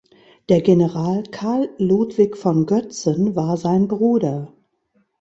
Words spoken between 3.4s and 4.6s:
sein Bruder.